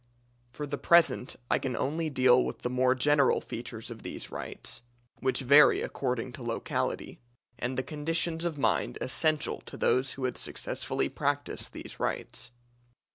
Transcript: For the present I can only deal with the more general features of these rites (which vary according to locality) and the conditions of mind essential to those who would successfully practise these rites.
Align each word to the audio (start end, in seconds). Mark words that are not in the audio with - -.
For 0.51 0.65
the 0.65 0.79
present 0.79 1.35
I 1.51 1.59
can 1.59 1.75
only 1.75 2.09
deal 2.09 2.43
with 2.43 2.63
the 2.63 2.71
more 2.71 2.95
general 2.95 3.39
features 3.39 3.91
of 3.91 4.01
these 4.01 4.31
rites 4.31 4.81
(which 5.19 5.41
vary 5.41 5.83
according 5.83 6.31
to 6.33 6.41
locality) 6.43 7.19
and 7.59 7.77
the 7.77 7.83
conditions 7.83 8.43
of 8.43 8.57
mind 8.57 8.97
essential 8.99 9.61
to 9.67 9.77
those 9.77 10.13
who 10.13 10.23
would 10.23 10.39
successfully 10.39 11.07
practise 11.07 11.69
these 11.69 11.99
rites. 11.99 12.49